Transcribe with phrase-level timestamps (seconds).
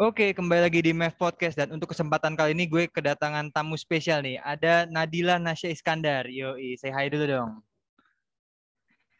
[0.00, 4.24] Oke, kembali lagi di Mev Podcast dan untuk kesempatan kali ini gue kedatangan tamu spesial
[4.24, 4.40] nih.
[4.40, 6.24] Ada Nadila Nasya Iskandar.
[6.24, 7.60] Yoi, say hi dulu dong.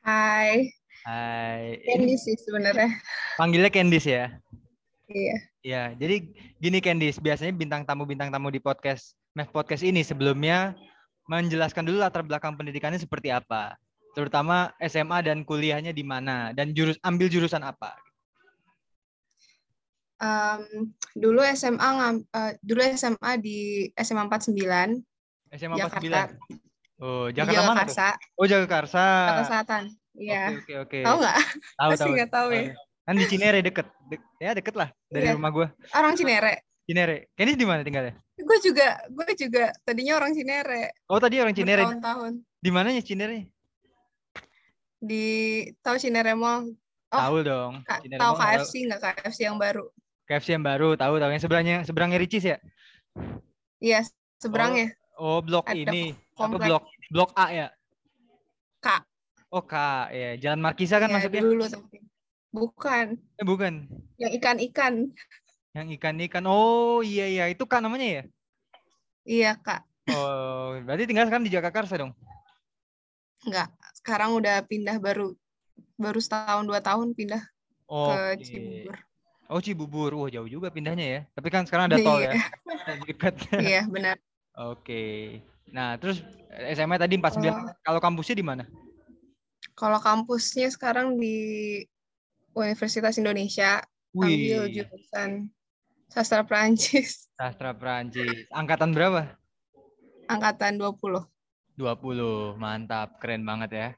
[0.00, 0.72] Hai.
[1.04, 1.84] Hai.
[1.84, 2.96] Candice sih sebenarnya.
[3.45, 4.27] Panggilnya Candice ya?
[5.12, 5.36] Iya.
[5.60, 10.72] Ya, jadi gini Candice, biasanya bintang tamu bintang tamu di podcast Mev Podcast ini sebelumnya
[11.28, 13.76] menjelaskan dulu latar belakang pendidikannya seperti apa,
[14.16, 18.00] terutama SMA dan kuliahnya di mana dan jurus ambil jurusan apa.
[20.20, 24.52] Um, dulu SMA uh, dulu SMA di SMA 49
[25.51, 26.37] SMA Jakarta.
[26.37, 27.01] 49.
[27.01, 27.97] Oh, Di Jakarta mana tuh?
[27.97, 29.05] Jagakarsa, Oh, Jagakarsa.
[29.09, 29.83] Jakarta Selatan.
[30.12, 30.42] Iya.
[30.61, 30.98] Oke, oke.
[31.01, 31.37] Tahu nggak?
[31.73, 32.11] Tahu, tahu.
[32.12, 32.62] nggak tahu ya.
[33.01, 33.87] Kan di Cinere deket.
[34.06, 35.34] Dek- ya deket lah dari Iya.
[35.41, 35.66] rumah gue.
[35.97, 36.69] Orang Cinere.
[36.84, 37.33] Cinere.
[37.33, 38.12] Candice di mana tinggalnya?
[38.37, 40.92] Gue juga, gue juga tadinya orang Cinere.
[41.09, 41.89] Oh, tadi orang Cinere.
[41.89, 42.33] Bertahun-tahun.
[42.61, 43.48] Di mananya Cinere?
[45.00, 45.25] Di
[45.80, 46.77] tahu Cinere Mall?
[47.11, 47.72] Oh, tahu dong.
[47.89, 48.53] Ka- Cinere tahu Mall tahu.
[48.61, 49.89] KFC nggak KFC yang baru?
[50.31, 52.62] KFC yang baru, tahu tahu yang seberangnya seberangnya Ricis ya?
[53.83, 54.06] Iya,
[54.39, 54.95] seberangnya.
[55.19, 56.14] Oh, blok Ada ini.
[56.39, 57.67] Apa blok blok A ya?
[58.78, 59.03] K.
[59.50, 59.75] Oh, K
[60.14, 60.31] ya.
[60.39, 61.42] Jalan Markisa kan Iya, maksudnya?
[61.42, 61.98] dulu tapi.
[62.55, 63.06] Bukan.
[63.42, 63.91] Eh, bukan.
[64.22, 64.95] Yang ikan-ikan.
[65.75, 66.47] Yang ikan-ikan.
[66.47, 68.22] Oh, iya iya, itu K namanya ya?
[69.27, 69.83] Iya, Kak.
[70.15, 72.15] Oh, berarti tinggal sekarang di Jakarta dong.
[73.50, 75.34] Enggak, sekarang udah pindah baru
[75.98, 77.42] baru setahun dua tahun pindah
[77.91, 79.09] Oh, ke Cibubur.
[79.51, 80.15] Oh, Cibubur.
[80.15, 81.20] Wah, jauh juga pindahnya ya.
[81.34, 82.39] Tapi kan sekarang ada tol ya.
[83.11, 83.34] Dekat.
[83.59, 84.17] Iya, benar.
[84.55, 85.43] Oke.
[85.75, 86.23] Nah, terus
[86.75, 87.51] SMA tadi 49.
[87.51, 87.55] Oh.
[87.83, 88.65] Kalau kampusnya di mana?
[89.75, 91.83] Kalau kampusnya sekarang di
[92.55, 95.47] Universitas Indonesia ambil Wih, jurusan
[96.11, 98.51] sastra Perancis sastra Perancis.
[98.51, 99.39] Angkatan berapa?
[100.31, 101.27] angkatan 20.
[101.75, 102.55] 20.
[102.55, 103.89] Mantap, keren banget ya.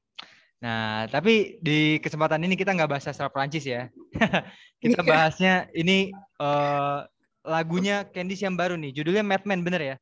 [0.62, 3.90] Nah, tapi di kesempatan ini kita nggak bahas sastra Perancis ya.
[4.82, 5.08] kita Iya.
[5.10, 6.98] bahasnya ini eh,
[7.42, 8.94] lagunya Candice yang baru nih.
[8.94, 9.96] Judulnya Madman, bener ya?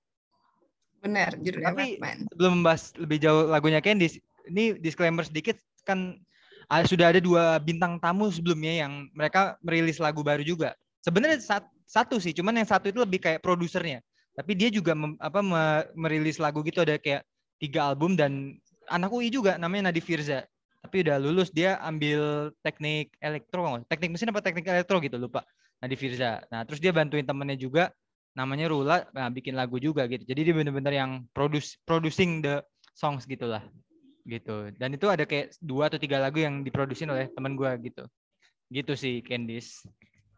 [1.00, 2.18] Benar, judulnya Tapi- Batman.
[2.28, 5.56] Sebelum membahas lebih jauh lagunya Candice, ini disclaimer sedikit
[5.88, 6.20] kan
[6.68, 10.76] ah, sudah ada dua bintang tamu sebelumnya yang mereka merilis lagu baru juga.
[11.00, 14.04] Sebenarnya sat- satu sih, cuman yang satu itu lebih kayak produsernya.
[14.36, 17.24] Tapi dia juga mem- apa me- merilis lagu gitu ada kayak
[17.56, 18.60] tiga album dan
[18.90, 20.42] anak UI juga namanya Nadi Firza.
[20.80, 25.46] Tapi udah lulus dia ambil teknik elektro, teknik mesin apa teknik elektro gitu lupa.
[25.80, 26.42] Nadi Firza.
[26.52, 27.94] Nah, terus dia bantuin temennya juga
[28.34, 30.22] namanya Rula nah, bikin lagu juga gitu.
[30.22, 32.62] Jadi dia bener-bener yang produce producing the
[32.94, 33.62] songs gitulah.
[34.28, 34.70] Gitu.
[34.76, 38.04] Dan itu ada kayak dua atau tiga lagu yang diprodusin oleh teman gua gitu.
[38.70, 39.88] Gitu sih Candice.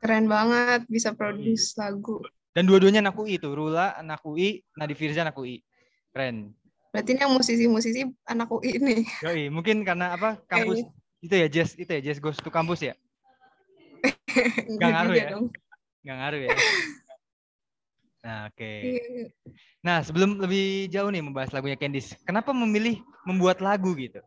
[0.02, 2.22] Keren banget bisa produce lagu.
[2.52, 5.64] Dan dua-duanya anak UI itu, Rula anak UI, Nadi Firza anak UI.
[6.12, 6.52] Keren.
[6.92, 9.00] Berarti ini yang musisi-musisi anak UI nih.
[9.24, 10.84] Yoi, mungkin karena apa kampus
[11.22, 12.94] itu ya jazz itu ya jazz goes to kampus ya
[14.74, 15.30] Enggak ngaruh juga ya?
[15.30, 15.46] dong.
[16.02, 16.50] nggak ngaruh ya
[18.26, 19.24] nah oke Iya.
[19.82, 24.18] nah sebelum lebih jauh nih membahas lagunya Candice kenapa memilih membuat lagu gitu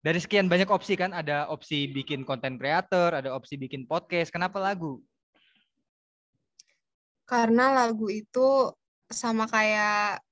[0.00, 4.56] dari sekian banyak opsi kan ada opsi bikin konten creator ada opsi bikin podcast kenapa
[4.56, 5.04] lagu
[7.26, 8.70] Karena lagu itu
[9.10, 10.22] sama kayak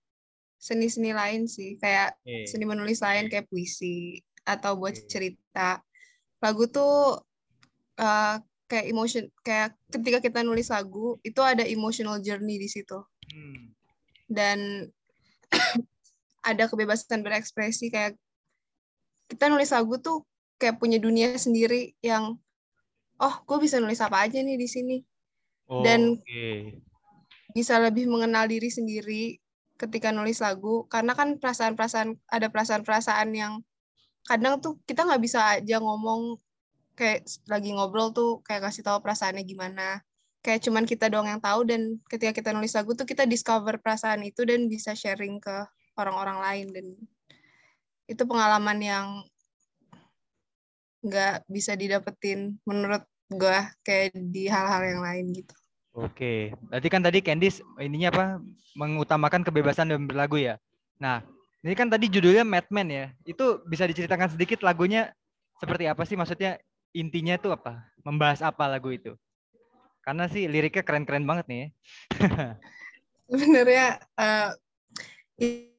[0.65, 2.49] seni-seni lain sih, kayak Oke.
[2.49, 4.17] seni menulis lain kayak puisi
[4.49, 5.05] atau buat Oke.
[5.05, 5.85] cerita.
[6.41, 7.21] Lagu tuh
[8.01, 13.73] uh, kayak emotion kayak ketika kita nulis lagu itu ada emotional journey di situ Hmm,
[14.29, 14.89] dan
[16.51, 18.21] ada kebebasan berekspresi kayak
[19.33, 20.29] kita nulis lagu tuh
[20.61, 22.37] kayak punya dunia sendiri yang
[23.17, 24.97] oh gue bisa nulis apa aja nih di sini
[25.81, 26.45] Dan- oke
[27.57, 29.41] bisa lebih mengenal diri sendiri
[29.75, 33.53] ketika nulis lagu karena kan perasaan-perasaan ada perasaan-perasaan yang
[34.25, 36.39] kadang tuh kita nggak bisa aja ngomong
[36.95, 40.01] kayak lagi ngobrol tuh kayak kasih tahu perasaannya gimana.
[40.45, 44.23] Kayak cuman kita doang yang tahu dan ketika kita nulis lagu tuh kita discover perasaan
[44.23, 45.57] itu dan bisa sharing ke
[45.97, 46.87] orang-orang lain dan
[48.05, 49.07] itu pengalaman yang
[51.05, 55.57] nggak bisa didapetin menurut gua kayak di hal-hal yang lain gitu
[55.95, 58.25] Oke, berarti kan tadi Candice ininya apa
[58.75, 60.59] mengutamakan kebebasan dalam berlagu ya.
[60.99, 61.23] Nah,
[61.63, 63.07] ini kan tadi judulnya Madman ya.
[63.23, 65.15] Itu bisa diceritakan sedikit lagunya
[65.63, 66.19] seperti apa sih?
[66.19, 66.59] Maksudnya
[66.91, 67.87] intinya itu apa?
[68.03, 69.15] Membahas apa lagu itu?
[70.03, 71.59] Karena sih liriknya keren-keren banget nih.
[71.63, 71.69] ya.
[73.31, 73.87] sebenarnya
[74.19, 74.51] eh,
[75.47, 75.71] i-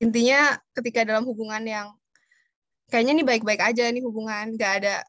[0.00, 1.86] intinya ketika dalam hubungan yang
[2.88, 5.04] kayaknya nih baik-baik aja nih hubungan nggak ada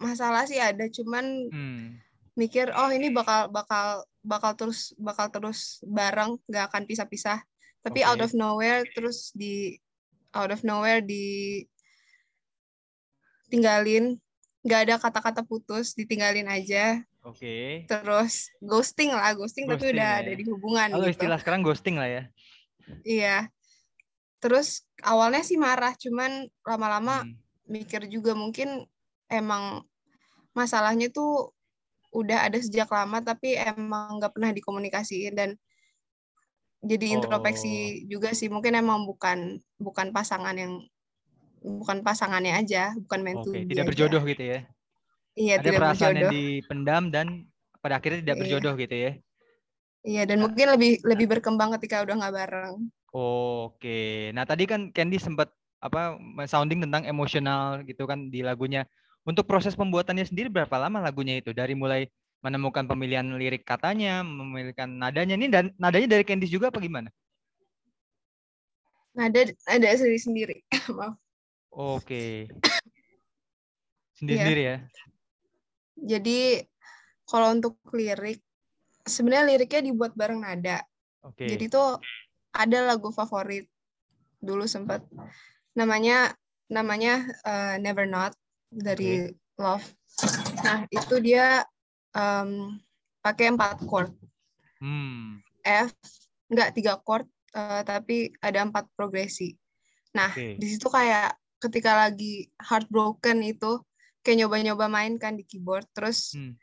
[0.00, 2.00] masalah sih ada cuman Hmm.
[2.40, 7.44] Mikir oh ini bakal bakal bakal terus bakal terus bareng nggak akan pisah-pisah
[7.84, 8.08] tapi Oke.
[8.08, 9.76] out of nowhere terus di
[10.32, 11.60] out of nowhere di
[13.52, 14.16] tinggalin
[14.64, 17.84] nggak ada kata-kata putus ditinggalin aja Oke.
[17.84, 20.20] Terus ghosting lah, ghosting, tapi Ghosting, udah ya.
[20.24, 21.20] ada di hubungan Kalau gitu.
[21.20, 22.22] istilah sekarang ghosting lah ya.
[23.04, 23.36] Iya.
[24.40, 27.36] Terus awalnya sih marah, cuman lama-lama Hmm.
[27.68, 28.88] mikir juga mungkin
[29.28, 29.84] emang
[30.56, 31.52] masalahnya tuh
[32.10, 35.50] udah ada sejak lama tapi emang nggak pernah dikomunikasiin dan
[36.80, 40.80] jadi introspeksi juga sih mungkin emang bukan bukan pasangan yang
[41.60, 43.88] bukan pasangannya aja bukan Oke, be tidak aja.
[43.92, 44.58] berjodoh gitu ya.
[45.36, 47.26] iya Ada tidak perasaan berjodoh yang dipendam dan
[47.80, 48.42] pada akhirnya tidak Iya.
[48.44, 49.10] berjodoh gitu ya.
[50.00, 52.74] iya dan mungkin lebih lebih berkembang ketika udah nggak bareng
[53.10, 54.30] Oke.
[54.34, 55.50] Nah, tadi kan Candy sempat
[55.82, 56.14] apa
[56.46, 58.86] sounding tentang emosional gitu kan di lagunya.
[59.30, 61.54] Untuk proses pembuatannya sendiri berapa lama lagunya itu?
[61.54, 62.10] Dari mulai
[62.42, 67.14] menemukan pemilihan lirik katanya, memilihkan nadanya ini dan nadanya dari Candice juga apa gimana?
[69.10, 70.56] nah ada sendiri sendiri
[70.98, 71.18] maaf
[71.70, 72.50] Oke.
[74.18, 74.76] Sendiri-sendiri ya.
[75.96, 76.66] jadi
[77.24, 78.42] kalau untuk lirik
[79.06, 80.84] sebenarnya liriknya dibuat bareng nada
[81.20, 81.52] Oke.
[81.52, 82.00] Jadi tuh
[82.48, 83.68] ada lagu favorit
[84.40, 85.04] dulu sempat
[85.76, 86.32] namanya
[86.72, 88.32] namanya uh, Never Not
[88.70, 89.28] dari
[89.60, 89.84] Love.
[90.64, 91.66] Nah itu dia
[92.16, 92.78] um,
[93.20, 94.14] pakai empat chord
[94.80, 95.44] Hmm.
[95.60, 95.92] F
[96.48, 99.52] nggak tiga chord uh, tapi ada empat progresi.
[100.16, 100.56] Nah Oke.
[100.56, 103.84] di situ kayak ketika lagi heartbroken itu
[104.24, 106.56] kayak nyoba-nyoba main kan di keyboard terus Hmm.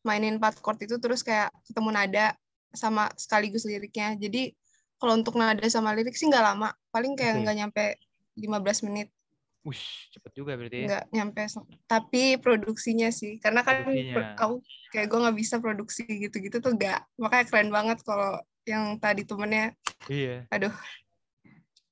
[0.00, 2.26] mainin empat chord itu terus kayak ketemu nada
[2.72, 4.16] sama sekaligus liriknya.
[4.16, 4.56] Jadi
[4.96, 7.84] kalau untuk nada sama lirik sih nggak lama, paling kayak nggak nyampe
[8.40, 9.12] 15 menit,
[9.68, 10.86] Ush, cepet juga berarti ya.
[10.88, 11.42] nggak nyampe.
[11.84, 14.32] Tapi produksinya sih, karena kan Produksinya.
[14.40, 17.04] aku kayak gue nggak bisa produksi gitu-gitu tuh nggak.
[17.20, 19.76] Makanya keren banget kalau yang tadi temennya,
[20.08, 20.48] Iya.
[20.48, 20.72] aduh,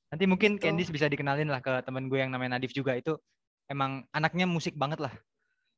[0.07, 0.65] Nanti mungkin Gitu.
[0.65, 3.19] Candice bisa dikenalin lah ke temen gue yang namanya Nadif juga itu
[3.67, 5.13] emang anaknya musik banget lah.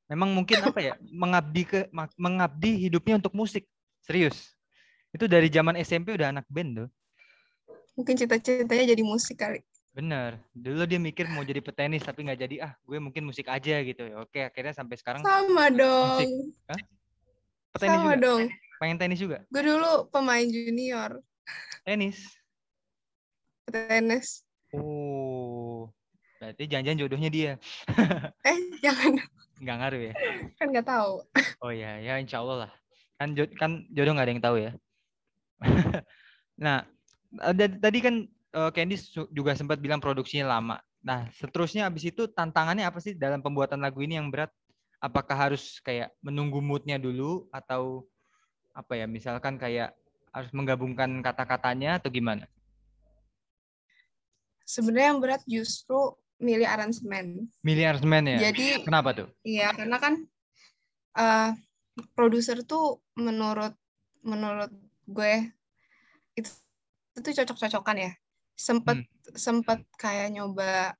[0.06, 1.80] Memang mungkin apa ya mengabdi ke
[2.14, 3.64] mengabdi hidupnya untuk musik
[4.04, 4.54] serius.
[5.10, 6.88] Itu dari zaman SMP udah anak band tuh.
[7.98, 9.58] mungkin cita-citanya jadi musik kali.
[9.98, 10.38] Bener.
[10.54, 14.06] Dulu dia mikir mau jadi petenis tapi nggak jadi ah gue mungkin musik aja gitu.
[14.22, 16.54] Oke akhirnya sampai sekarang Sama dong,
[17.74, 18.22] petenis sama juga.
[18.22, 18.42] dong.
[18.78, 19.42] Pengen tenis juga.
[19.50, 21.18] Gue dulu pemain junior
[21.82, 22.22] Tenis.
[23.66, 24.46] tenis.
[24.70, 25.90] Oh.
[26.38, 27.52] Berarti jangan-jangan jodohnya dia.
[28.46, 29.18] Eh jangan,
[29.58, 30.12] Nggak ngaruh ya.
[30.54, 31.12] kan nggak tahu.
[31.58, 32.72] Oh ya, ya insya Allah lah.
[33.18, 34.70] Kan, jo- kan jodoh nggak ada yang tahu ya.
[36.64, 36.86] nah,
[37.42, 38.14] ada, tadi kan
[38.54, 38.96] eh, Candy
[39.32, 40.76] juga sempat bilang produksinya lama.
[41.02, 44.50] Nah, seterusnya abis itu tantangannya apa sih dalam pembuatan lagu ini yang berat?
[44.98, 48.02] Apakah harus kayak menunggu moodnya dulu atau
[48.74, 49.06] apa ya?
[49.06, 49.94] Misalkan kayak
[50.34, 52.44] harus menggabungkan kata-katanya atau gimana?
[54.68, 57.46] Sebenarnya yang berat justru milih aransemen.
[57.62, 58.38] Milih aransemen ya?
[58.50, 59.28] Jadi Kenapa tuh?
[59.46, 60.14] Iya, karena kan
[61.18, 61.50] eh
[62.14, 63.74] produser tuh menurut
[64.22, 64.70] menurut
[65.08, 65.50] gue
[66.38, 66.50] itu
[67.18, 68.12] itu cocok-cocokan ya.
[68.58, 69.06] Sempet
[69.38, 70.99] sempet kayak nyoba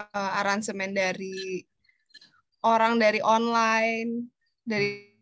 [0.00, 1.60] eh, aransemen dari
[2.64, 4.32] orang dari online,
[4.64, 5.12] dari,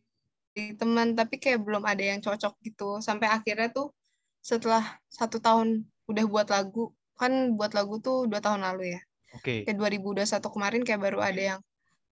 [0.54, 3.02] dari teman, tapi kayak belum ada yang cocok gitu.
[3.02, 3.90] Sampai akhirnya tuh
[4.38, 9.00] setelah satu tahun udah buat lagu, kan buat lagu tuh dua tahun lalu ya
[9.34, 9.66] Oke.
[9.66, 11.60] kayak 2021 kemarin kayak baru ada yang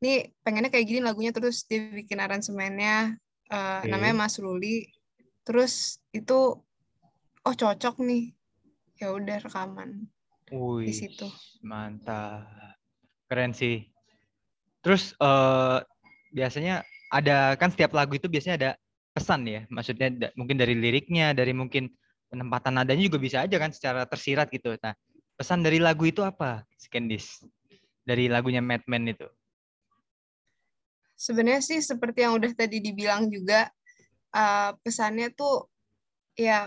[0.02, 3.14] nih pengennya kayak gini lagunya terus dia bikin aransemennya
[3.50, 3.90] eh, Oke.
[3.90, 4.90] namanya Mas Ruli
[5.46, 6.58] terus itu
[7.42, 8.34] oh cocok nih
[9.02, 10.06] ya udah rekaman
[10.54, 11.26] Wih, di situ
[11.66, 12.46] mantap.
[13.26, 13.88] Keren sih.
[14.84, 15.78] Terus eh
[16.30, 18.70] biasanya ada kan setiap lagu itu biasanya ada
[19.10, 19.64] pesan ya.
[19.72, 21.90] Maksudnya da- mungkin dari liriknya, dari mungkin
[22.30, 24.76] penempatan nadanya juga bisa aja kan secara tersirat gitu.
[24.80, 24.94] Nah,
[25.36, 27.42] pesan dari lagu itu apa, si Candice?
[28.04, 29.26] Dari lagunya Madman itu.
[31.22, 33.70] sebenarnya sih seperti yang udah tadi dibilang juga
[34.34, 35.70] eh, pesannya tuh
[36.34, 36.66] ya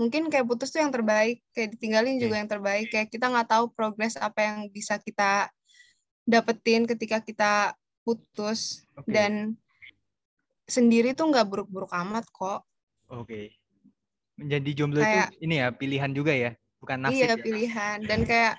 [0.00, 2.22] mungkin kayak putus tuh yang terbaik kayak ditinggalin Oke.
[2.24, 5.52] juga yang terbaik kayak kita nggak tahu progres apa yang bisa kita
[6.24, 7.52] dapetin ketika kita
[8.00, 9.12] putus Oke.
[9.12, 9.52] dan
[10.64, 12.64] sendiri tuh nggak buruk-buruk amat kok
[13.10, 13.58] Oke.
[14.38, 17.18] Menjadi jomblo Kayak- itu ini ya pilihan juga ya, bukan nasib.
[17.20, 17.42] iya ya.
[17.42, 18.54] pilihan dan kayak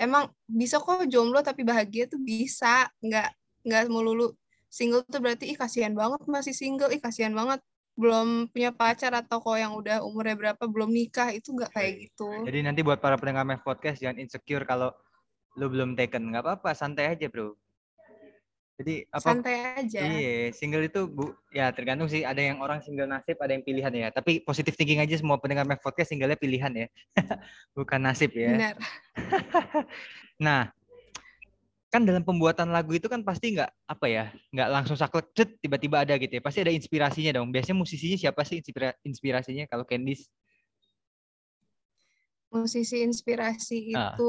[0.00, 3.30] emang bisa kok jomblo tapi bahagia tuh bisa nggak
[3.62, 4.32] nggak melulu
[4.66, 7.60] single tuh berarti ih kasihan banget masih single ih kasihan banget
[7.96, 12.28] belum punya pacar atau kok yang udah umurnya berapa belum nikah itu nggak kayak gitu
[12.44, 14.92] Jadi nanti buat para pendengar Mev Podcast jangan insecure kalau
[15.56, 16.28] lu belum taken.
[16.30, 17.56] nggak apa-apa, santai aja, Bro.
[18.76, 22.28] Jadi apa santai aja Iya, single itu bu, ya tergantung sih.
[22.28, 24.12] Ada yang orang single nasib, ada yang pilihan ya.
[24.12, 26.86] Tapi positif thinking aja semua pendengar Mev Podcast singlenya pilihan ya,
[27.76, 28.52] bukan nasib ya.
[28.52, 28.76] benar
[30.44, 30.68] Nah,
[31.96, 36.04] kan dalam pembuatan lagu itu kan pasti nggak apa ya nggak langsung saklek cet tiba-tiba
[36.04, 40.28] ada gitu ya pasti ada inspirasinya dong biasanya musisinya siapa sih inspira- inspirasinya kalau Candice
[42.52, 44.12] musisi inspirasi Ah.
[44.12, 44.28] itu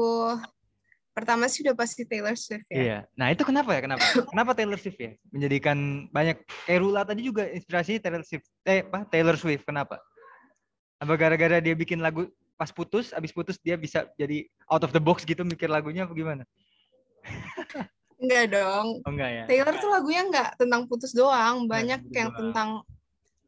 [1.12, 2.76] pertama sih udah pasti Taylor Swift ya.
[2.78, 2.98] Iya.
[3.18, 3.80] Nah itu kenapa ya?
[3.82, 4.00] Kenapa?
[4.32, 5.12] kenapa Taylor Swift ya?
[5.28, 8.46] Menjadikan banyak kayak Rula tadi juga inspirasinya Taylor Swift.
[8.64, 9.02] Eh, apa?
[9.10, 9.66] Taylor Swift.
[9.66, 9.98] Kenapa?
[11.02, 15.02] Apa gara-gara dia bikin lagu pas putus, abis putus dia bisa jadi out of the
[15.02, 16.42] box gitu mikir lagunya apa gimana?
[18.18, 18.86] Enggak dong.
[19.06, 19.44] Oh enggak ya?
[19.46, 22.38] Taylor tuh lagunya enggak tentang putus doang, banyak putus yang doang.
[22.50, 22.68] tentang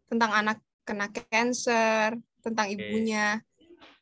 [0.07, 2.75] tentang anak kena cancer, tentang Oke.
[2.79, 3.43] ibunya.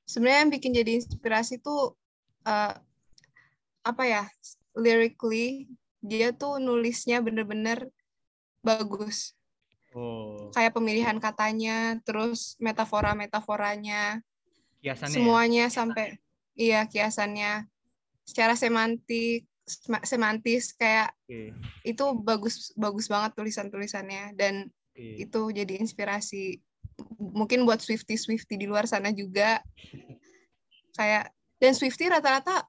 [0.09, 1.97] Sebenarnya yang bikin jadi inspirasi tuh
[2.45, 2.75] eh,
[3.85, 4.25] apa ya?
[4.77, 5.67] Lyrically
[6.05, 7.89] dia tuh nulisnya bener-bener
[8.61, 9.33] bagus.
[9.97, 14.21] Oh, Kayak pemilihan katanya, terus metafora-metaforanya,
[14.85, 15.09] kiasannya.
[15.11, 15.17] ya?
[15.17, 16.21] semuanya sampai
[16.53, 17.65] iya kiasannya
[18.29, 19.48] secara semantik sema-
[20.05, 21.53] semantis kayak Oke,
[21.85, 25.05] itu bagus bagus banget tulisan-tulisannya dan oke.
[25.21, 26.59] itu jadi inspirasi
[27.21, 29.63] mungkin buat Swifty Swifty di luar sana juga
[30.99, 31.31] kayak
[31.63, 32.67] dan Swifty rata-rata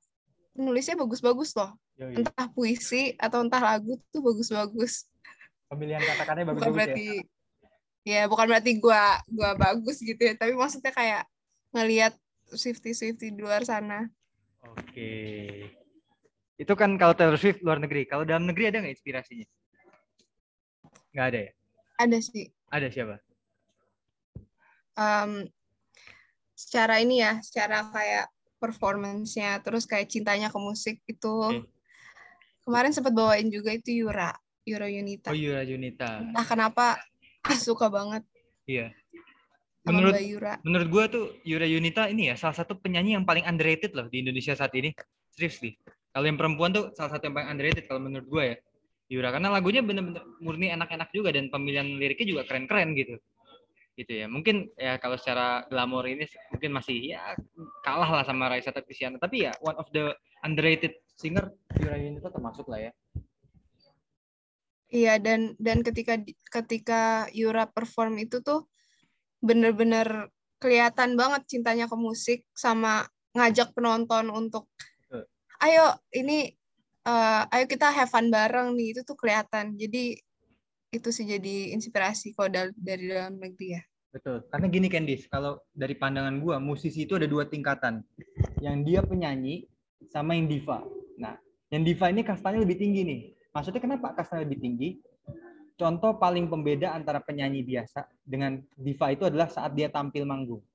[0.53, 2.23] nulisnya bagus-bagus loh Yoi.
[2.23, 5.07] entah puisi atau entah lagu tuh bagus-bagus
[5.69, 6.75] Pemilihan kata-katanya bagus-bagus ya.
[6.75, 7.09] berarti
[8.07, 11.23] ya bukan berarti gua gua bagus gitu ya tapi maksudnya kayak
[11.75, 12.13] ngelihat
[12.49, 14.09] Swifty Swifty di luar sana
[14.59, 15.71] Oke.
[16.59, 18.03] Itu kan kalau Taylor Swift luar negeri.
[18.03, 19.47] Kalau dalam negeri ada nggak inspirasinya?
[21.15, 21.51] Nggak ada ya?
[21.99, 23.15] ada sih Ada siapa?
[24.95, 25.47] em,
[26.55, 28.27] secara ini ya, secara kayak
[28.59, 31.63] performance-nya, terus kayak cintanya ke musik itu Oke.
[32.63, 34.35] kemarin sempat bawain juga itu Yura,
[34.67, 35.31] Yura Yunita.
[35.31, 36.19] Oh Yura Junita.
[36.19, 36.99] Entah kenapa
[37.67, 38.23] suka banget
[38.63, 38.91] Iya.
[39.87, 40.53] Menurut Mbak Yura.
[40.61, 44.21] menurut gua tuh Yura Yunita ini ya salah satu penyanyi yang paling underrated loh di
[44.21, 44.91] Indonesia saat ini.
[45.33, 45.79] Seriously.
[46.09, 48.57] Kalau yang perempuan tuh salah satu yang paling underrated kalau menurut gua ya.
[49.09, 53.17] Yura karena lagunya bener-bener murni enak-enak juga dan pemilihan liriknya juga keren-keren gitu.
[53.97, 54.29] Gitu ya.
[54.29, 57.33] Mungkin ya kalau secara glamor ini mungkin masih ya
[57.81, 59.17] kalah lah sama Raisa Tatiana.
[59.17, 60.13] Tapi ya one of the
[60.45, 61.49] underrated singer
[61.81, 62.91] Yura Yunita termasuk lah ya.
[64.89, 66.17] Iya dan dan ketika
[66.49, 68.65] ketika Yura perform itu tuh
[69.41, 74.69] bener-bener kelihatan banget cintanya ke musik sama ngajak penonton untuk.
[75.59, 75.85] Ayo
[76.15, 76.51] ini
[77.05, 79.75] eh, ayo kita have fun bareng nih itu tuh kelihatan.
[79.75, 80.19] Jadi
[80.89, 83.81] itu sih jadi inspirasi kalau dari dalam negeri ya.
[84.09, 84.41] Betul.
[84.49, 88.01] Karena gini Candice, kalau dari pandangan gua musisi itu ada dua tingkatan.
[88.57, 89.69] Yang dia penyanyi
[90.09, 90.81] sama yang diva.
[91.21, 91.37] Nah,
[91.69, 93.21] yang diva ini kastanya lebih tinggi nih.
[93.53, 94.89] Maksudnya kenapa kastanya lebih tinggi?
[95.77, 100.65] Contoh paling pembeda antara penyanyi biasa dengan diva itu adalah saat dia tampil manggung.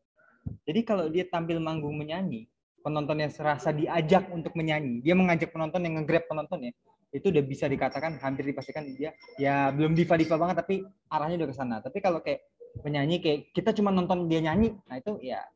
[0.64, 2.46] Jadi kalau dia tampil manggung menyanyi,
[2.84, 5.00] penontonnya serasa diajak untuk menyanyi.
[5.00, 6.72] Dia mengajak penonton yang nge-grab penonton ya.
[7.08, 11.56] Itu udah bisa dikatakan hampir dipastikan dia ya belum diva-diva banget tapi arahnya udah ke
[11.56, 11.76] sana.
[11.80, 12.44] Tapi kalau kayak
[12.82, 15.46] penyanyi kayak kita cuma nonton dia nyanyi nah itu ya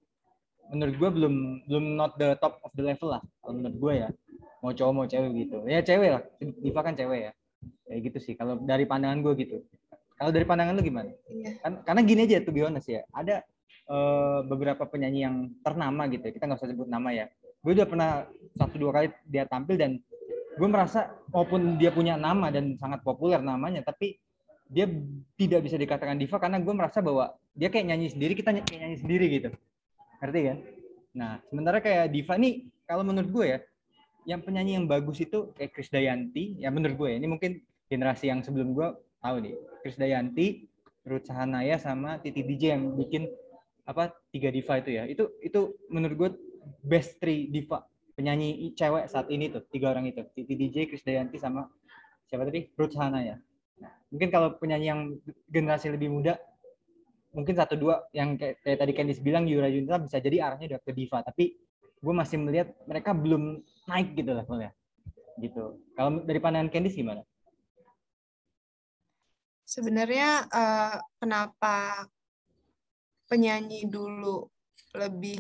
[0.70, 1.34] menurut gue belum
[1.66, 4.08] belum not the top of the level lah kalau menurut gue ya
[4.62, 7.32] mau cowok mau cewek gitu ya cewek lah diva kan cewek ya
[7.88, 9.56] kayak gitu sih kalau dari pandangan gue gitu
[10.14, 11.50] kalau dari pandangan lu gimana Iya.
[11.62, 13.42] kan karena gini aja tuh honest ya ada
[13.88, 16.32] eh, beberapa penyanyi yang ternama gitu ya.
[16.36, 17.26] Kita nggak usah sebut nama ya.
[17.64, 18.10] Gue udah pernah
[18.54, 19.98] satu dua kali dia tampil dan
[20.58, 24.18] gue merasa walaupun dia punya nama dan sangat populer namanya tapi
[24.68, 24.90] dia
[25.38, 28.80] tidak bisa dikatakan diva karena gue merasa bahwa dia kayak nyanyi sendiri kita ny- kayak
[28.84, 29.48] nyanyi sendiri gitu.
[30.20, 30.58] Ngerti kan?
[31.14, 33.58] Nah sementara kayak diva nih kalau menurut gue ya
[34.28, 38.44] yang penyanyi yang bagus itu kayak Krisdayanti ya menurut gue ya, ini mungkin generasi yang
[38.44, 38.88] sebelum gue
[39.24, 39.54] tahu nih.
[39.80, 40.68] Krisdayanti
[41.08, 43.24] Ruth Sahanaya sama Titi DJ yang bikin
[43.88, 45.08] apa tiga diva itu ya.
[45.08, 46.30] Itu itu menurut gue
[46.84, 50.26] best three diva penyanyi cewek saat ini tuh tiga orang itu.
[50.34, 51.70] Titi DJ Krisdayanti sama
[52.26, 52.68] siapa tadi?
[52.74, 53.38] Ruth Sahanaya.
[53.78, 55.00] Nah, mungkin kalau penyanyi yang
[55.46, 56.34] generasi lebih muda
[57.30, 60.80] mungkin satu dua yang kayak, kayak tadi Candice bilang Yura Yunita bisa jadi arahnya udah
[60.82, 61.22] ke diva.
[61.22, 61.54] Tapi
[62.02, 64.74] gue masih melihat mereka belum naik gitu levelnya.
[65.38, 65.78] Gitu.
[65.94, 67.22] Kalau dari pandangan Candice gimana?
[69.62, 72.02] Sebenarnya eh, kenapa
[73.28, 74.48] penyanyi dulu
[74.96, 75.38] lebih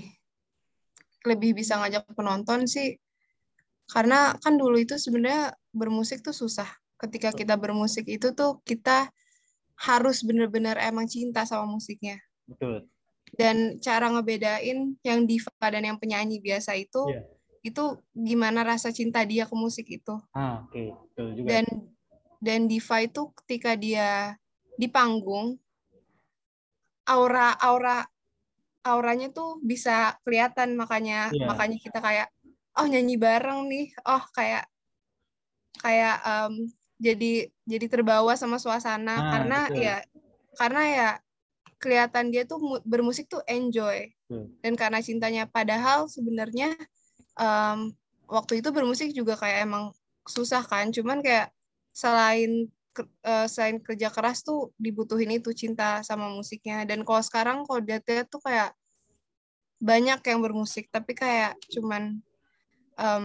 [1.26, 2.94] lebih bisa ngajak penonton sih
[3.88, 6.68] karena kan dulu itu sebenarnya bermusik tuh susah.
[7.00, 9.08] Ketika kita bermusik itu tuh kita
[9.80, 12.20] harus benar-benar emang cinta sama musiknya.
[12.44, 12.84] betul
[13.32, 17.22] Dan cara ngebedain yang diva dan yang penyanyi biasa itu Iya.
[17.64, 20.20] itu gimana rasa cinta dia ke musik itu.
[20.36, 21.64] ah oke betul juga dan
[22.44, 24.36] dan diva itu ketika dia
[24.76, 25.56] di panggung
[27.08, 28.04] aura aura
[28.84, 31.48] auranya tuh bisa kelihatan makanya Iya.
[31.48, 32.28] makanya kita kayak
[32.78, 34.68] oh nyanyi bareng nih oh kayak
[35.78, 36.54] kayak um,
[36.98, 39.82] jadi jadi terbawa sama suasana Ah, karena betul.
[39.82, 39.96] ya
[40.58, 41.08] karena ya
[41.78, 44.50] kelihatan dia tuh mu- bermusik tuh enjoy Betul.
[44.62, 46.74] dan karena cintanya padahal sebenarnya
[47.38, 47.94] um,
[48.26, 49.94] waktu itu bermusik juga kayak emang
[50.26, 51.54] susah kan cuman kayak
[51.94, 52.66] selain
[53.04, 58.26] eh, selain kerja keras tuh dibutuhin itu cinta sama musiknya dan kalau sekarang kalau dilihat
[58.30, 58.74] tuh kayak
[59.78, 62.18] banyak yang bermusik tapi kayak cuman
[62.98, 63.24] em,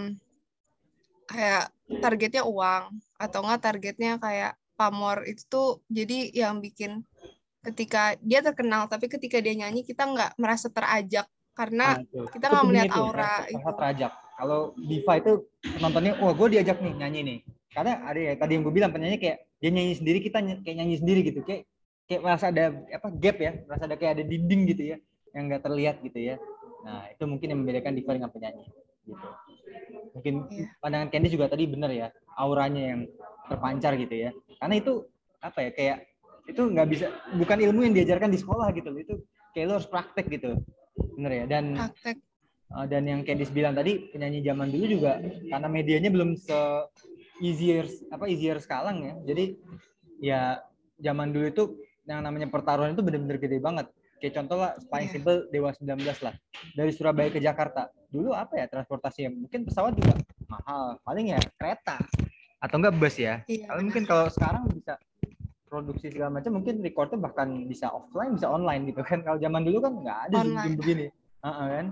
[1.26, 7.02] kayak targetnya uang atau enggak targetnya kayak pamor itu tuh jadi yang bikin
[7.64, 12.22] ketika dia terkenal tapi ketika dia nyanyi kita nggak merasa terajak karena Nah, itu.
[12.34, 13.72] kita nggak melihat itu, aura itu.
[13.78, 14.12] terajak.
[14.34, 17.40] Kalau diva itu penontonnya, wah gue diajak nih nyanyi nih.
[17.74, 20.78] Karena ada ya tadi yang gue bilang penyanyi kayak dia nyanyi sendiri, kita ny- kayak
[20.78, 21.42] nyanyi sendiri gitu.
[21.42, 21.66] Kayak
[22.06, 24.98] kayak merasa ada apa gap ya, merasa ada kayak ada dinding gitu ya,
[25.34, 26.36] yang nggak terlihat gitu ya.
[26.86, 28.66] Nah itu mungkin yang membedakan diva dengan penyanyi.
[29.10, 29.28] Gitu.
[30.14, 30.66] Mungkin Iya.
[30.78, 33.00] pandangan Candy juga tadi bener ya, auranya yang
[33.50, 34.30] terpancar gitu ya.
[34.62, 35.10] Karena itu
[35.42, 35.98] apa ya kayak
[36.46, 37.06] itu nggak bisa
[37.40, 39.02] bukan ilmu yang diajarkan di sekolah gitu loh.
[39.02, 39.14] Itu
[39.58, 40.62] kayak lo harus praktek gitu.
[41.18, 41.46] Bener ya.
[41.50, 42.22] Dan praktek
[42.74, 46.58] Uh, dan yang Candice bilang tadi penyanyi zaman dulu juga karena medianya belum se
[47.44, 49.14] easier apa easier sekarang ya.
[49.28, 49.46] Jadi
[50.24, 50.42] ya
[50.96, 51.64] zaman dulu itu
[52.08, 53.88] yang namanya pertarungan itu benar-benar gede banget.
[54.24, 55.14] Kayak contoh lah paling Iya.
[55.20, 56.34] simpel Dewa 19 lah
[56.72, 57.92] dari Surabaya ke Jakarta.
[58.08, 60.16] Dulu apa ya transportasinya mungkin pesawat juga
[60.48, 62.00] mahal paling ya kereta
[62.64, 63.44] atau enggak bus ya.
[63.52, 64.96] Iya kalau mungkin kalau sekarang bisa
[65.68, 69.20] produksi segala macam mungkin recordnya bahkan bisa offline bisa online gitu kan.
[69.20, 71.06] Kalau zaman dulu kan nggak ada zoom zoom begini.
[71.44, 71.88] Heeh, kan?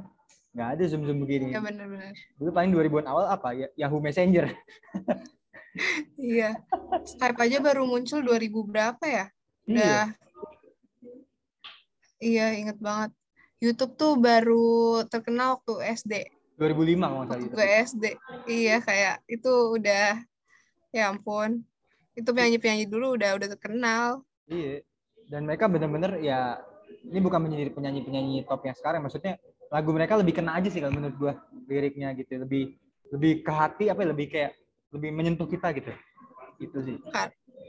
[0.55, 1.47] Nggak ada zoom zoom begini.
[1.51, 2.13] Iya benar-benar.
[2.39, 3.49] Dulu paling 2000-an awal apa?
[3.51, 4.47] Ya Yahoo Messenger
[6.19, 6.59] iya.
[7.07, 9.25] Skype aja baru muncul 2000 berapa ya?
[9.65, 9.71] Iya.
[9.71, 10.05] Udah.
[12.21, 13.11] Iya inget banget.
[13.61, 16.13] YouTube tuh baru terkenal waktu SD
[16.61, 18.05] 2005 kalau waktu gue SD
[18.45, 20.21] iya kayak itu udah
[20.93, 21.65] ya ampun.
[22.13, 24.21] Itu penyanyi-penyanyi dulu udah udah terkenal.
[24.45, 24.85] Iya.
[25.25, 26.61] Dan mereka benar-benar ya
[27.01, 29.01] ini bukan menjadi penyanyi-penyanyi top yang sekarang.
[29.01, 29.41] Maksudnya
[29.73, 31.33] lagu mereka lebih kena aja sih kalau menurut gua
[31.65, 32.37] liriknya gitu.
[32.37, 32.77] Lebih
[33.11, 34.51] lebih ke hati apa ya, lebih kayak
[34.91, 35.91] lebih menyentuh kita gitu
[36.61, 36.97] itu sih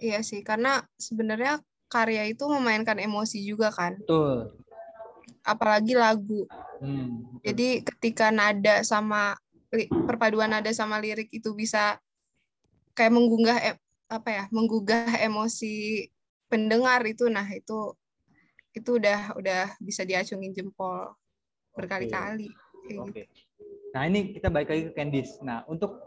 [0.02, 4.50] iya sih karena sebenarnya karya itu memainkan emosi juga kan betul
[5.42, 6.46] apalagi lagu
[6.82, 7.42] hmm, betul.
[7.46, 9.38] jadi ketika nada sama
[10.04, 11.96] perpaduan nada sama lirik itu bisa
[12.92, 13.82] kayak menggugah em-
[14.12, 16.06] apa ya menggugah emosi
[16.52, 17.96] pendengar itu nah itu
[18.76, 21.12] itu udah udah bisa diacungin jempol
[21.72, 22.52] berkali-kali
[22.84, 23.08] kayak gitu.
[23.08, 23.22] Oke.
[23.92, 25.40] Nah ini kita balik lagi ke Candice.
[25.44, 26.00] Nah untuk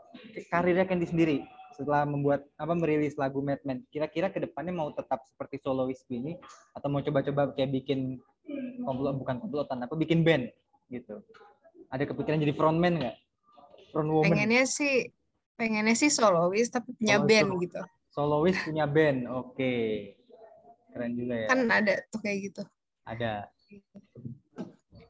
[0.50, 5.60] karirnya Candice sendiri setelah membuat apa merilis lagu Madman, kira-kira ke depannya mau tetap seperti
[5.60, 6.40] soloist ini
[6.72, 8.24] atau mau coba-coba kayak bikin
[8.88, 10.48] komplot bukan komplotan apa bikin band
[10.88, 11.20] gitu?
[11.92, 13.16] Ada kepikiran jadi frontman nggak?
[13.92, 14.28] Front woman?
[14.32, 15.12] pengennya sih
[15.56, 17.60] pengennya sih solois tapi punya Solois band tuh.
[17.64, 17.82] gitu
[18.16, 19.76] Soloist punya band, oke.
[20.96, 21.48] Keren juga ya.
[21.52, 22.64] kan ada tuh kayak gitu
[23.04, 23.52] Ada.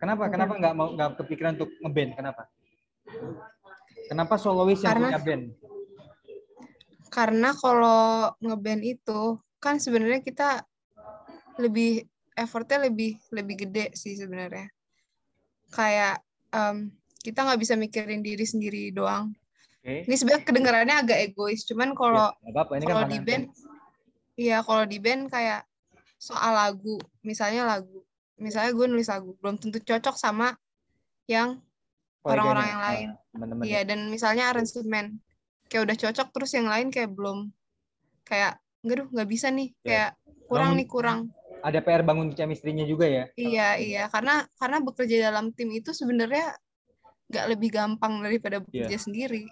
[0.01, 0.27] Kenapa?
[0.33, 2.11] Kenapa nggak mau nggak kepikiran untuk ngeband?
[2.17, 2.43] Kenapa?
[4.05, 5.45] Kenapa soloist yang Karena- punya band?
[7.05, 10.67] karena kalau ngeband itu kan sebenarnya kita
[11.55, 12.03] lebih
[12.35, 14.67] effortnya lebih lebih gede sih sebenarnya
[15.71, 16.19] kayak
[16.51, 16.91] em,
[17.23, 19.31] kita nggak bisa mikirin diri sendiri doang
[19.79, 20.03] Oke.
[20.03, 22.51] ini sebenarnya kedengarannya agak egois cuman kalau Ya.
[22.51, 23.43] Ini kan kalau di band
[24.35, 25.63] iya kalau di band kayak
[26.19, 28.03] soal lagu misalnya lagu
[28.35, 30.51] misalnya gue nulis lagu belum tentu cocok sama
[31.31, 31.63] yang
[32.27, 33.07] orang-orang yang lain.
[33.07, 35.05] Ah, teman-teman Iya, dan misalnya aransemen
[35.65, 37.49] kayak udah cocok terus yang lain kayak belum
[38.21, 39.81] kayak enggak duh nggak bisa nih Ya.
[39.81, 40.09] kayak
[40.45, 41.19] kurang Bangun- nih kurang.
[41.59, 46.53] ada PR bangun chemistry-nya juga ya Iya, iya karena karena bekerja dalam tim itu sebenarnya
[47.25, 49.49] nggak lebih gampang daripada bekerja sendiri.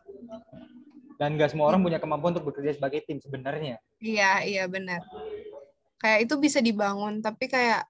[1.16, 5.02] dan gak semua orang punya kemampuan untuk bekerja sebagai tim sebenarnya Iya, iya benar.
[5.96, 7.86] Kayak itu bisa dibangun tapi kayak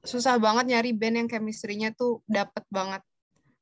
[0.00, 3.02] susah banget nyari band yang chemistry-nya tuh dapet banget.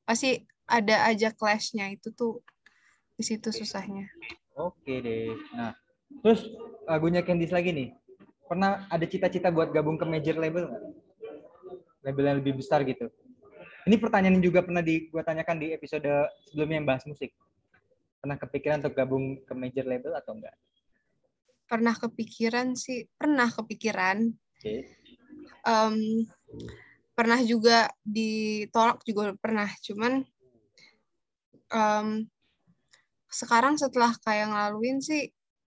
[0.05, 2.43] Pasti ada aja clash-nya itu tuh
[3.17, 4.11] di situ susahnya.
[4.59, 5.33] oke deh.
[5.57, 5.73] Nah
[6.21, 6.45] terus
[6.85, 7.89] lagunya Candice lagi nih.
[8.47, 10.85] Pernah ada cita-cita buat gabung ke major label nggak?
[12.07, 13.11] Label yang lebih besar gitu.
[13.87, 16.07] Ini pertanyaan yang juga pernah di gua tanyakan di episode
[16.51, 17.35] sebelumnya yang bahas musik.
[18.23, 20.55] Pernah kepikiran untuk gabung ke major label atau enggak
[21.67, 24.31] Pernah kepikiran sih, pernah kepikiran.
[24.31, 24.75] oke.
[25.67, 25.97] Em,
[27.19, 29.67] pernah juga ditolak juga pernah.
[29.83, 30.23] Cuman
[31.73, 32.27] em,
[33.31, 35.29] sekarang setelah kayak ngelaluin sih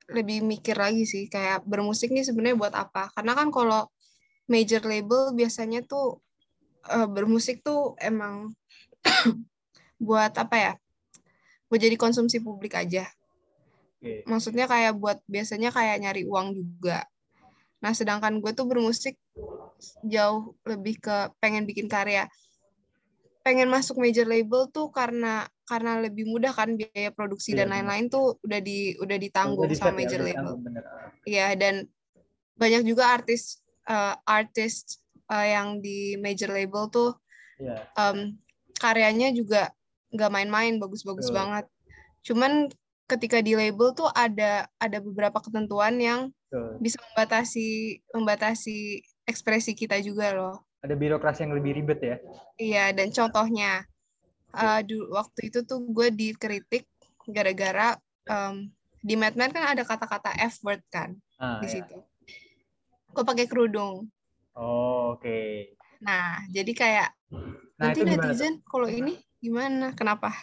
[0.10, 3.14] lebih mikir lagi sih kayak bermusik nih sebenarnya buat apa?
[3.14, 3.86] Karena kan kalau
[4.50, 6.22] major label biasanya tuh
[6.90, 8.54] eh, bermusik tuh emang
[10.08, 10.74] buat apa ya?
[11.70, 13.06] Buat jadi konsumsi publik aja.
[14.00, 14.24] Okay.
[14.26, 17.06] Maksudnya kayak buat biasanya kayak nyari uang juga.
[17.80, 19.16] Nah, sedangkan gue tuh bermusik
[20.04, 22.28] jauh lebih ke pengen bikin karya.
[23.44, 28.10] Pengen masuk major label tuh karena karena lebih mudah kan biaya produksi yeah, dan lain-lain
[28.10, 30.54] tuh udah di udah ditanggung udah sama ya, major ya, label.
[31.30, 31.76] Iya, dan
[32.58, 34.98] banyak juga artis uh, artis
[35.30, 37.14] uh, yang di major label tuh
[37.62, 37.86] yeah.
[37.94, 38.34] um,
[38.82, 39.70] karyanya juga
[40.10, 41.70] nggak main-main, bagus-bagus banget.
[42.26, 42.74] Cuman
[43.06, 46.82] ketika di label tuh ada ada beberapa ketentuan yang Betul.
[46.82, 50.66] bisa membatasi membatasi ekspresi kita juga loh.
[50.82, 52.18] Ada birokrasi yang lebih ribet ya?
[52.58, 53.86] Iya, dan contohnya
[54.56, 56.86] uh, dulu waktu itu tuh gue dikritik
[57.30, 57.98] gara-gara
[58.30, 61.74] um, di Madman kan ada kata-kata F word kan ah, di iya.
[61.82, 61.98] situ.
[63.10, 64.10] Gue pakai kerudung.
[64.54, 65.24] Oh, oke.
[65.24, 65.74] Okay.
[66.04, 69.96] Nah, jadi kayak nah, nanti netizen kalau ini gimana?
[69.96, 70.36] Kenapa?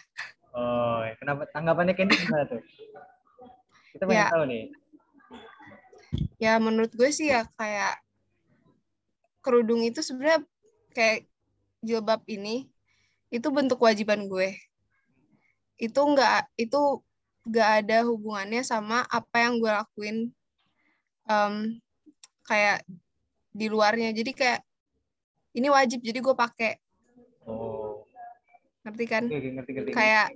[0.57, 1.15] Oh, ya.
[1.21, 2.63] kenapa tanggapannya Candy gimana tuh?
[3.93, 4.33] Kita pengen ya.
[4.33, 4.65] tahu nih.
[6.37, 8.01] Ya menurut gue sih ya kayak
[9.45, 10.45] kerudung itu sebenarnya
[10.97, 11.29] kayak
[11.85, 12.69] jilbab ini
[13.33, 14.57] itu bentuk kewajiban gue.
[15.77, 17.03] Itu enggak itu
[17.47, 20.17] enggak ada hubungannya sama apa yang gue lakuin
[21.29, 21.55] um,
[22.47, 22.87] kayak
[23.51, 24.11] di luarnya.
[24.15, 24.61] Jadi kayak
[25.57, 26.73] ini wajib jadi gue pakai.
[27.47, 27.87] Oh
[28.87, 29.91] ngerti kan ngerti, ngerti, ngerti.
[29.91, 30.31] kayak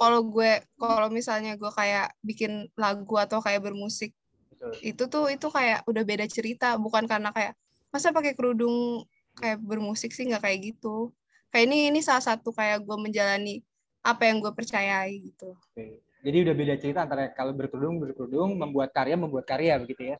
[0.00, 4.16] kalau gue kalau misalnya gue kayak bikin lagu atau kayak bermusik
[4.48, 4.72] Betul.
[4.80, 7.52] itu tuh itu kayak udah beda cerita bukan karena kayak
[7.92, 9.04] masa pakai kerudung
[9.36, 11.12] kayak bermusik sih nggak kayak gitu
[11.54, 13.62] kayak ini ini salah satu kayak gue menjalani
[14.02, 15.54] apa yang gue percayai gitu.
[15.54, 16.02] Oke.
[16.26, 20.16] jadi udah beda cerita antara kalau berkerudung berkerudung membuat karya membuat karya begitu ya?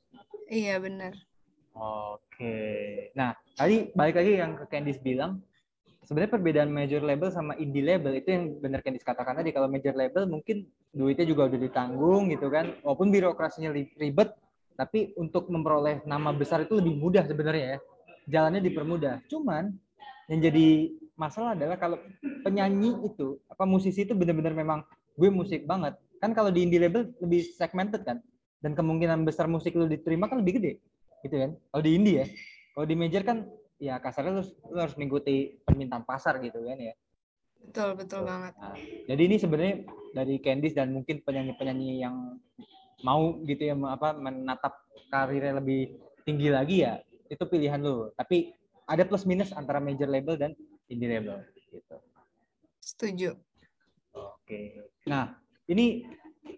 [0.46, 1.18] Iya benar.
[1.74, 2.54] Oke.
[3.18, 5.42] Nah, tadi balik lagi yang ke Candice bilang,
[6.06, 9.50] sebenarnya perbedaan major label sama indie label itu yang benar kan dikatakan tadi.
[9.50, 12.78] Kalau major label mungkin duitnya juga udah ditanggung gitu kan.
[12.86, 14.30] Walaupun birokrasinya ribet
[14.78, 17.78] tapi untuk memperoleh nama besar itu lebih mudah sebenarnya ya.
[18.24, 19.24] Jalannya dipermudah.
[19.26, 19.74] Cuman
[20.30, 21.98] yang jadi masalah adalah kalau
[22.42, 24.80] penyanyi itu apa musisi itu benar-benar memang
[25.14, 25.94] gue musik banget.
[26.18, 28.18] Kan kalau di indie label lebih segmented kan
[28.64, 30.72] dan kemungkinan besar musik lu diterima kan lebih gede
[31.22, 31.50] gitu kan?
[31.54, 32.26] Kalau di indie ya
[32.74, 33.46] kalau di major kan
[33.78, 36.94] ya kasarnya lu, lu harus mengikuti permintaan pasar gitu kan ya.
[37.64, 38.52] Betul betul so, banget.
[38.60, 38.76] Nah,
[39.08, 39.76] jadi ini sebenarnya
[40.12, 42.36] dari Candice dan mungkin penyanyi-penyanyi yang
[43.06, 47.00] mau gitu ya apa menatap karirnya lebih tinggi lagi ya
[47.30, 48.10] itu pilihan lu.
[48.18, 48.52] Tapi
[48.84, 50.52] ada plus minus antara major label dan
[50.90, 51.38] label
[51.72, 51.96] gitu
[52.80, 53.30] setuju
[54.12, 54.60] oke
[55.08, 55.36] nah
[55.68, 56.04] ini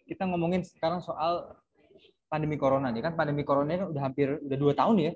[0.07, 1.55] kita ngomongin sekarang soal
[2.27, 5.13] pandemi corona nih kan pandemi corona ini udah hampir udah dua tahun ya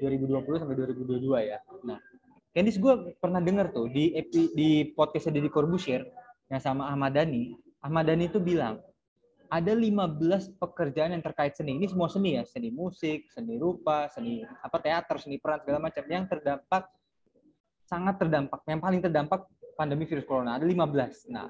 [0.00, 1.58] 2020 sampai 2022 ya.
[1.84, 1.98] Nah,
[2.52, 6.04] Candice gue pernah dengar tuh di epi, di podcast di Corbusier
[6.48, 7.52] yang sama Ahmad Dhani.
[7.84, 8.80] Ahmad Dhani itu bilang
[9.46, 11.76] ada 15 pekerjaan yang terkait seni.
[11.76, 16.04] Ini semua seni ya, seni musik, seni rupa, seni apa teater, seni peran segala macam
[16.08, 16.88] yang terdampak
[17.86, 18.60] sangat terdampak.
[18.66, 19.40] Yang paling terdampak
[19.78, 21.30] pandemi virus corona ada 15.
[21.30, 21.46] Nah,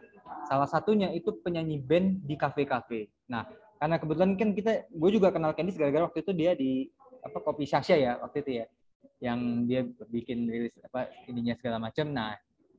[0.46, 3.08] salah satunya itu penyanyi band di kafe-kafe.
[3.32, 3.48] Nah,
[3.80, 6.88] karena kebetulan kan kita gue juga kenal Candice gara-gara waktu itu dia di
[7.24, 8.66] apa kopi Sasha ya waktu itu ya
[9.18, 12.36] yang dia bikin rilis apa ininya segala macam nah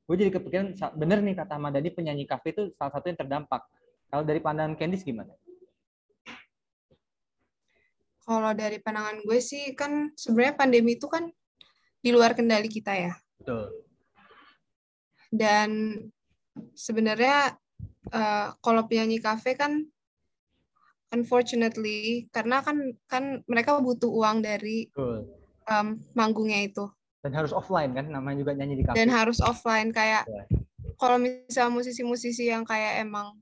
[0.08, 3.62] gue jadi kepikiran bener nih kata Madani penyanyi kafe itu salah satu yang terdampak
[4.08, 5.36] kalau dari pandangan Candice gimana?
[8.28, 11.32] Kalau dari pandangan gue sih kan sebenarnya pandemi itu kan
[12.04, 13.14] di luar kendali kita ya.
[13.48, 13.72] Betul.
[15.32, 15.70] Dan
[16.76, 17.56] sebenarnya
[18.12, 19.88] uh, kalau penyanyi kafe kan
[21.16, 24.92] unfortunately karena kan kan mereka butuh uang dari
[25.72, 26.92] um, manggungnya itu
[27.24, 30.44] dan harus offline kan namanya juga nyanyi di kafe dan harus offline kayak yeah.
[31.00, 33.40] kalau misalnya musisi-musisi yang kayak emang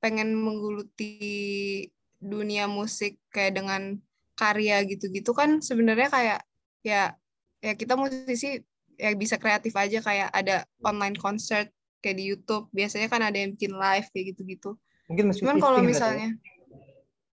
[0.00, 4.00] pengen menggeluti dunia musik kayak dengan
[4.32, 6.40] karya gitu-gitu kan sebenarnya kayak
[6.80, 7.12] ya
[7.60, 8.64] ya kita musisi
[9.00, 11.68] ya bisa kreatif aja kayak ada online concert
[12.02, 14.74] kayak di YouTube biasanya kan ada yang bikin live kayak gitu-gitu.
[15.06, 15.86] Mungkin cuman kalau ya?
[15.86, 16.28] misalnya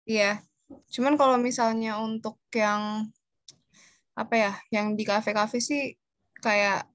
[0.06, 0.32] Iya.
[0.94, 3.10] Cuman kalau misalnya untuk yang
[4.16, 5.98] apa ya, yang di kafe-kafe sih
[6.40, 6.86] kayak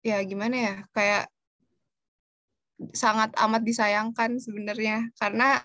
[0.00, 1.24] ya gimana ya, kayak
[2.92, 5.60] sangat amat disayangkan sebenarnya karena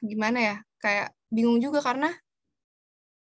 [0.00, 2.12] gimana ya, kayak bingung juga karena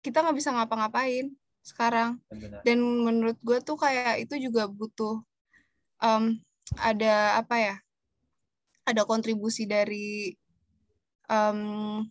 [0.01, 1.29] kita nggak bisa ngapa-ngapain
[1.61, 2.21] sekarang.
[2.65, 5.21] Dan menurut gue tuh kayak itu juga butuh
[6.01, 6.37] um,
[6.77, 7.75] ada apa ya,
[8.85, 10.33] ada kontribusi dari
[11.29, 12.01] um,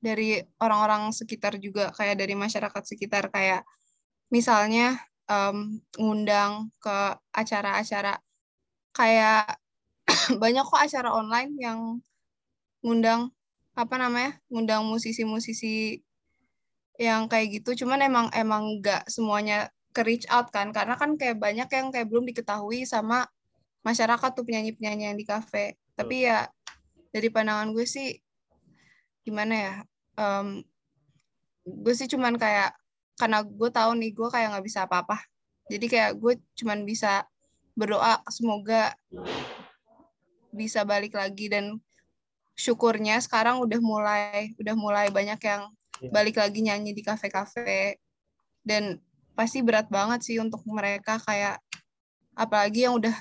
[0.00, 3.64] dari orang-orang sekitar juga kayak dari masyarakat sekitar kayak
[4.32, 4.96] misalnya
[5.28, 6.96] um, ngundang ke
[7.36, 8.16] acara-acara
[8.96, 9.60] kayak
[10.42, 12.00] banyak kok acara online yang
[12.80, 13.28] ngundang
[13.76, 16.00] apa namanya ngundang musisi-musisi
[17.00, 17.84] yang kayak gitu.
[17.84, 20.68] Cuman emang emang nggak semuanya ke reach out kan.
[20.76, 23.24] Karena kan kayak banyak yang kayak belum diketahui sama
[23.80, 25.80] masyarakat tuh penyanyi-penyanyi yang di kafe.
[25.96, 26.44] Tapi ya
[27.08, 28.20] dari pandangan gue sih
[29.24, 29.74] gimana ya
[30.16, 30.64] um,
[31.66, 32.72] gue sih cuman kayak
[33.20, 35.16] karena gue tahu nih gue kayak nggak bisa apa-apa.
[35.72, 37.24] Jadi kayak gue cuman bisa
[37.72, 38.92] berdoa semoga
[40.52, 41.48] bisa balik lagi.
[41.48, 41.80] Dan
[42.60, 46.10] syukurnya sekarang udah mulai udah mulai banyak yang iya.
[46.10, 48.00] balik lagi nyanyi di kafe-kafe
[48.64, 49.00] dan
[49.36, 51.60] pasti berat banget sih untuk mereka kayak
[52.36, 53.14] apalagi yang udah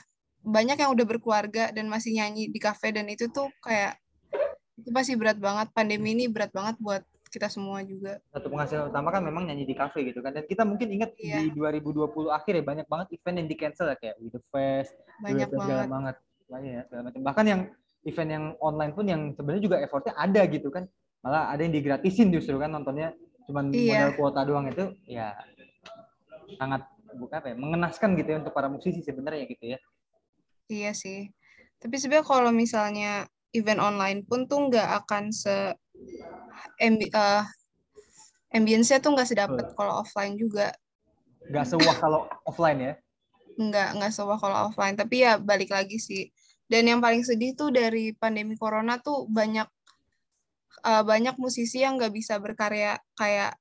[0.44, 4.00] banyak yang udah berkeluarga dan masih nyanyi di kafe dan itu tuh kayak
[4.80, 8.18] itu pasti berat banget pandemi ini berat banget buat kita semua juga.
[8.34, 10.34] Satu penghasilan utama kan memang nyanyi di kafe gitu kan.
[10.34, 11.46] Dan kita mungkin ingat iya.
[11.46, 14.98] di 2020 akhir ya banyak banget event yang di cancel ya kayak With the Fest,
[15.22, 15.88] banyak banget.
[15.88, 16.16] banget.
[16.50, 17.22] Banyak ya, segala macam.
[17.22, 17.62] Bahkan yang
[18.10, 20.90] event yang online pun yang sebenarnya juga effortnya ada gitu kan
[21.20, 23.12] malah ada yang digratisin justru kan nontonnya
[23.50, 24.08] cuman iya.
[24.08, 25.36] modal kuota doang itu ya
[26.56, 26.86] sangat
[27.18, 29.80] bukan apa ya mengenaskan gitu ya untuk para musisi sebenarnya gitu ya.
[30.70, 31.30] Iya sih.
[31.82, 33.26] Tapi sebenarnya kalau misalnya
[33.58, 35.74] event online pun tuh nggak akan se
[36.78, 37.42] ambi uh,
[38.54, 40.74] ambience-nya tuh nggak sedapat kalau offline juga.
[41.50, 42.94] Nggak sewah kalau offline ya?
[43.58, 44.94] Nggak nggak sewah kalau offline.
[44.94, 46.30] Tapi ya balik lagi sih.
[46.70, 49.66] Dan yang paling sedih tuh dari pandemi corona tuh banyak
[50.84, 53.56] uh, banyak musisi yang nggak bisa berkarya kayak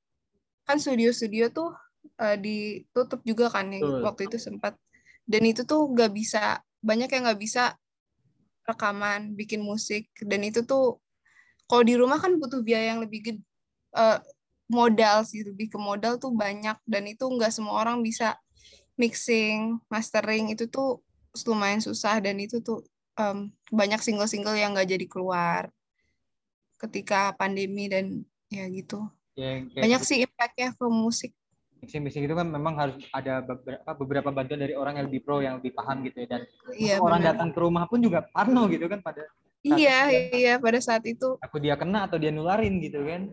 [0.69, 1.73] kan studio-studio tuh
[2.21, 4.05] uh, ditutup juga kan yang uh.
[4.05, 4.77] waktu itu sempat.
[5.29, 7.77] Dan itu tuh nggak bisa banyak yang nggak bisa
[8.65, 10.09] rekaman bikin musik.
[10.21, 11.01] Dan itu tuh
[11.69, 13.43] kalau di rumah kan butuh biaya yang lebih gede
[13.97, 14.21] uh,
[14.69, 16.77] modal sih lebih ke modal tuh banyak.
[16.85, 18.37] Dan itu nggak semua orang bisa
[19.01, 20.53] mixing mastering.
[20.53, 21.01] Itu tuh
[21.47, 22.83] lumayan susah dan itu tuh
[23.21, 25.71] um, banyak single-single yang nggak jadi keluar
[26.79, 29.05] ketika pandemi dan ya gitu.
[29.39, 30.09] Ya, banyak gitu.
[30.09, 31.33] sih impactnya ke musik.
[31.79, 35.63] Mixing-mixing itu kan memang harus ada beberapa, beberapa bantuan dari orang yang lebih pro, yang
[35.63, 36.27] lebih paham gitu ya.
[36.27, 36.43] Dan
[36.75, 37.39] iya, orang benar.
[37.39, 39.23] datang ke rumah pun juga parno gitu kan pada
[39.63, 40.39] Iya, itu.
[40.39, 41.35] iya pada saat itu.
[41.43, 43.31] Aku dia kena atau dia nularin gitu kan.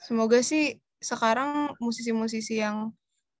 [0.00, 2.92] Semoga sih sekarang musisi-musisi yang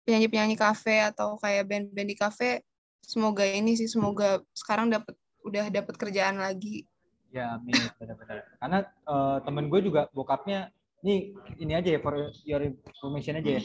[0.04, 2.64] penyanyi-penyanyi kafe atau kayak band-band di kafe
[3.04, 6.84] semoga ini sih semoga sekarang dapat udah dapat kerjaan lagi
[7.30, 7.74] ya amin.
[7.98, 8.36] Benar-benar.
[8.58, 12.14] Karena uh, temen gue juga bokapnya ini ini aja ya for
[12.44, 13.62] your information aja ya.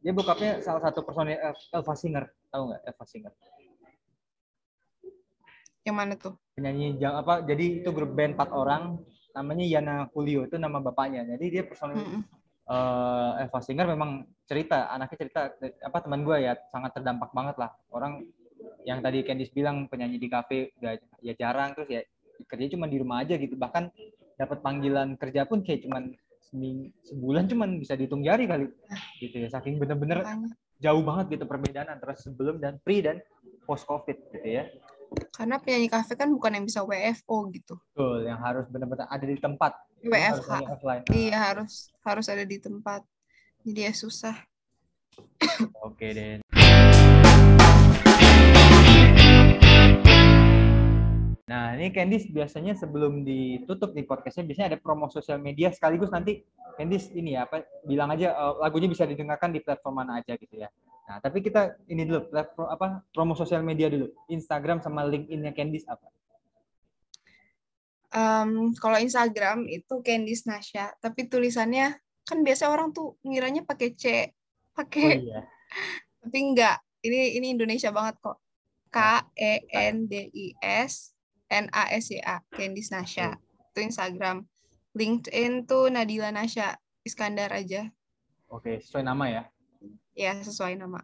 [0.00, 1.36] Dia bokapnya salah satu personil
[1.74, 2.24] Elva Singer.
[2.48, 3.32] Tahu nggak Elva Singer?
[5.84, 6.34] Yang mana tuh?
[6.56, 11.28] Penyanyi apa jadi itu grup band empat orang namanya Yana Julio itu nama bapaknya.
[11.36, 12.22] Jadi dia personil mm -hmm.
[12.72, 17.70] uh, Elva Singer memang cerita anaknya cerita apa teman gue ya sangat terdampak banget lah.
[17.92, 18.24] Orang
[18.84, 22.00] yang tadi Candice bilang penyanyi di kafe udah ya jarang terus ya
[22.50, 23.88] kerja cuma di rumah aja gitu bahkan
[24.34, 26.10] dapat panggilan kerja pun kayak cuman
[26.42, 28.66] seming, sebulan cuman bisa dihitung jari kali
[29.22, 30.26] gitu ya saking bener-bener
[30.82, 33.22] jauh banget gitu perbedaan antara sebelum dan pre dan
[33.68, 34.66] post covid gitu ya
[35.34, 37.74] karena penyanyi kafe kan bukan yang bisa WFO gitu.
[37.92, 39.72] Betul, yang harus benar-benar ada di tempat.
[40.06, 40.52] WFH.
[41.10, 43.02] Iya, harus harus ada di tempat.
[43.66, 44.36] Jadi ya susah.
[45.82, 46.38] Oke deh.
[51.50, 56.46] Nah, ini Candice biasanya sebelum ditutup nih podcastnya biasanya ada promo sosial media sekaligus nanti
[56.78, 60.54] Candice ini ya apa bilang aja uh, lagunya bisa didengarkan di platform mana aja gitu
[60.54, 60.70] ya.
[61.10, 64.14] Nah, tapi kita ini dulu platform apa promo sosial media dulu.
[64.30, 66.06] Instagram sama LinkedIn-nya Candice apa?
[68.14, 71.98] Um, kalau Instagram itu Candice Nasya, tapi tulisannya
[72.30, 74.30] kan biasa orang tuh ngiranya pakai C,
[74.70, 75.40] pakai oh, iya.
[76.22, 76.78] tapi enggak.
[77.02, 78.38] Ini ini Indonesia banget kok.
[78.94, 78.98] K
[79.34, 81.10] E N D I S
[81.50, 83.34] N A S Y A Candice Nasya
[83.74, 84.46] itu Instagram
[84.94, 87.90] LinkedIn tuh Nadila Nasya Iskandar aja
[88.46, 89.42] oke sesuai nama ya
[90.14, 91.02] ya sesuai nama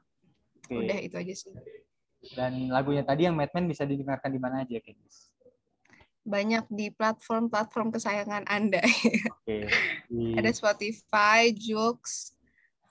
[0.71, 0.75] oke.
[0.75, 1.53] udah itu aja sih
[2.39, 5.35] dan lagunya tadi yang Madman bisa didengarkan di mana aja Candice
[6.27, 8.83] banyak di platform-platform kesayangan Anda.
[8.83, 9.71] Oke.
[10.11, 10.35] Di...
[10.35, 12.35] Ada Spotify, Joox,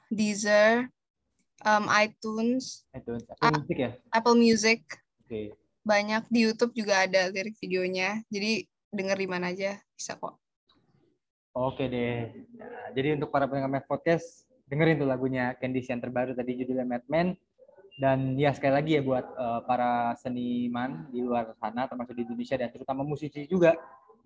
[0.08, 0.88] Deezer,
[1.68, 3.92] um, iTunes, iTunes, Apple Music ya?
[4.16, 4.80] Apple Music.
[5.28, 5.52] Oke
[5.86, 8.26] banyak di YouTube juga ada lirik videonya.
[8.34, 10.42] Jadi denger di mana aja bisa kok.
[11.56, 12.36] Oke deh.
[12.60, 17.38] Nah, jadi untuk para pendengar Podcast, dengerin tuh lagunya Candice yang terbaru tadi judulnya Madman.
[17.96, 22.60] Dan ya sekali lagi ya buat uh, para seniman di luar sana termasuk di Indonesia
[22.60, 23.72] dan terutama musisi juga.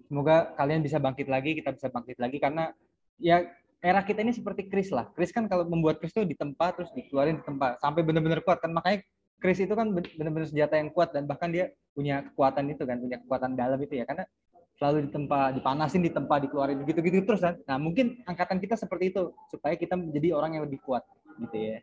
[0.10, 2.74] Semoga kalian bisa bangkit lagi, kita bisa bangkit lagi karena
[3.22, 3.46] ya
[3.78, 5.06] era kita ini seperti Chris lah.
[5.14, 8.58] Chris kan kalau membuat Chris tuh di tempat terus dikeluarin di tempat sampai benar-benar kuat
[8.58, 9.06] kan makanya
[9.40, 13.18] Chris itu kan benar-benar senjata yang kuat dan bahkan dia punya kekuatan itu kan, punya
[13.24, 14.06] kekuatan dalam itu ya.
[14.06, 14.28] Karena
[14.76, 17.56] selalu ditempa, dipanasin, ditempa, dikeluarin gitu-gitu terus kan.
[17.68, 21.04] Nah, mungkin angkatan kita seperti itu supaya kita menjadi orang yang lebih kuat
[21.40, 21.80] gitu ya.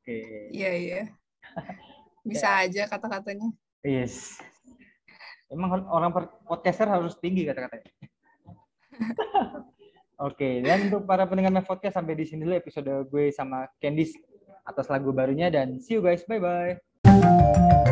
[0.00, 0.20] Oke.
[0.52, 1.00] Iya, iya.
[2.28, 3.48] Bisa aja kata-katanya.
[3.84, 4.40] Yes.
[5.52, 6.12] Emang orang
[6.48, 7.92] podcaster harus tinggi kata-katanya.
[10.24, 14.14] Oke, dan untuk para pendengar podcast sampai di sini dulu episode gue sama Candice
[14.64, 16.24] atas lagu barunya dan see you guys.
[16.24, 17.83] Bye bye.